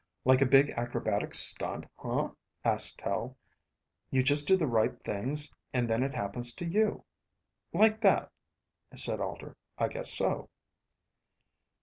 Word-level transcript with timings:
"Like 0.25 0.41
a 0.41 0.47
big 0.47 0.71
acrobatic 0.71 1.35
stunt, 1.35 1.85
huh?" 1.95 2.31
asked 2.65 2.97
Tel. 2.97 3.37
"You 4.09 4.23
just 4.23 4.47
do 4.47 4.57
the 4.57 4.65
right 4.65 4.95
things 5.03 5.53
and 5.73 5.87
then 5.87 6.01
it 6.01 6.15
happens 6.15 6.53
to 6.55 6.65
you." 6.65 7.05
"Like 7.71 8.01
that," 8.01 8.31
said 8.95 9.21
Alter. 9.21 9.55
"I 9.77 9.89
guess 9.89 10.11
so." 10.11 10.49